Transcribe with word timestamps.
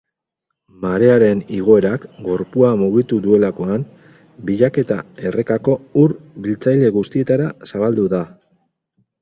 Marearen 0.85 1.41
igoerak 1.57 2.07
gorpua 2.27 2.71
mugitu 2.79 3.19
duelakoan, 3.27 3.85
bilaketa 4.49 4.99
errekako 5.31 5.77
ur 6.05 6.17
biltzaile 6.47 6.93
guztietara 6.99 7.55
zabaldu 7.71 8.09
da. 8.17 8.25